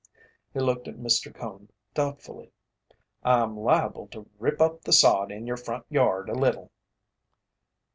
He 0.51 0.59
looked 0.59 0.87
at 0.87 0.95
Mr. 0.97 1.31
Cone 1.31 1.69
doubtfully: 1.93 2.51
"I'm 3.23 3.55
liable 3.55 4.07
to 4.07 4.27
rip 4.39 4.59
up 4.59 4.81
the 4.81 4.91
sod 4.93 5.31
in 5.31 5.45
your 5.45 5.57
front 5.57 5.85
yard 5.91 6.27
a 6.27 6.33
little." 6.33 6.71